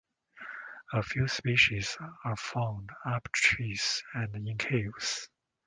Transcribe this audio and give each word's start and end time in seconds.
A 0.93 1.03
few 1.03 1.27
species 1.27 1.95
are 2.25 2.35
found 2.35 2.89
up 3.05 3.31
trees 3.33 4.01
and 4.15 4.35
in 4.47 4.57
caves. 4.57 5.29